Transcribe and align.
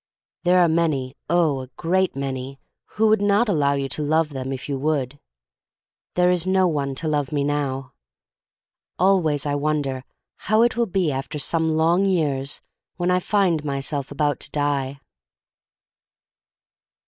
There 0.45 0.57
are 0.57 0.67
many— 0.67 1.15
oh, 1.29 1.59
a 1.59 1.67
great 1.77 2.15
many— 2.15 2.59
who 2.95 3.05
will 3.07 3.17
not 3.17 3.47
allow 3.47 3.73
you 3.73 3.87
to 3.89 4.01
love 4.01 4.29
them 4.29 4.51
if 4.51 4.67
you 4.67 4.79
would. 4.79 5.19
There 6.15 6.31
is 6.31 6.47
no 6.47 6.67
one 6.67 6.95
to 6.95 7.07
love 7.07 7.31
me 7.31 7.43
now. 7.43 7.93
Always 8.97 9.45
I 9.45 9.53
wonder 9.53 10.03
how 10.37 10.63
it 10.63 10.75
will 10.75 10.87
be 10.87 11.11
after 11.11 11.37
some 11.37 11.69
long 11.69 12.05
years 12.07 12.63
when 12.95 13.11
I 13.11 13.19
find 13.19 13.63
myself 13.63 14.09
about 14.09 14.39
to 14.39 14.49
die. 14.49 14.99